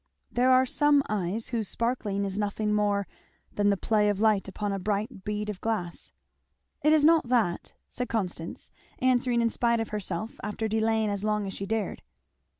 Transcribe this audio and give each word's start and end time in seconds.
"There 0.31 0.49
are 0.49 0.65
some 0.65 1.03
eyes 1.09 1.49
whose 1.49 1.67
sparkling 1.69 2.25
is 2.25 2.35
nothing 2.35 2.73
more 2.73 3.05
than 3.53 3.69
the 3.69 3.77
play 3.77 4.09
of 4.09 4.19
light 4.19 4.47
upon 4.47 4.73
a 4.73 4.79
bright 4.79 5.23
bead 5.23 5.47
of 5.47 5.61
glass." 5.61 6.11
"It 6.83 6.91
is 6.91 7.05
not 7.05 7.27
that," 7.29 7.75
said 7.87 8.09
Constance, 8.09 8.71
answering 8.97 9.41
in 9.41 9.51
spite 9.51 9.79
of 9.79 9.89
herself 9.89 10.39
after 10.41 10.67
delaying 10.67 11.11
as 11.11 11.23
long 11.23 11.45
as 11.45 11.53
she 11.53 11.67
dared. 11.67 12.01